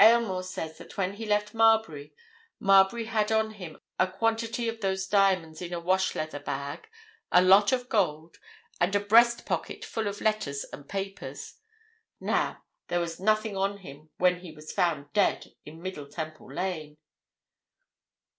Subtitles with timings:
[0.00, 2.14] Aylmore says that when he left Marbury,
[2.58, 6.88] Marbury had on him a quantity of those diamonds in a wash leather bag,
[7.30, 8.38] a lot of gold,
[8.80, 11.56] and a breast pocket full of letters and papers.
[12.20, 16.96] Now—there was nothing on him when he was found dead in Middle Temple Lane."